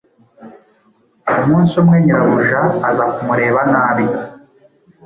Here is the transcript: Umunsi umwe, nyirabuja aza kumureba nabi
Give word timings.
Umunsi 1.43 1.73
umwe, 1.81 1.97
nyirabuja 2.03 2.59
aza 2.89 3.05
kumureba 3.13 3.61
nabi 3.71 4.05